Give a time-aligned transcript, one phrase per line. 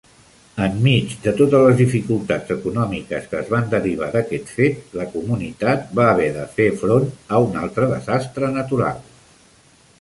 [0.67, 5.95] En mig de totes les dificultats econòmiques que es van derivar d'aquest fet, la comunitat
[6.01, 9.03] va haver de fer front a un altre desastre natural.